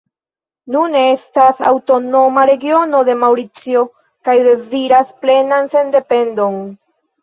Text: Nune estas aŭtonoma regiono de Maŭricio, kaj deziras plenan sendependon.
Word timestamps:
Nune 0.75 1.03
estas 1.09 1.59
aŭtonoma 1.73 2.47
regiono 2.51 3.03
de 3.11 3.17
Maŭricio, 3.27 3.87
kaj 4.27 4.39
deziras 4.51 5.17
plenan 5.25 5.75
sendependon. 5.79 6.63